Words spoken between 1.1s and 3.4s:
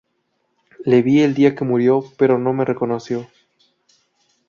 el día que murió, pero no me reconoció.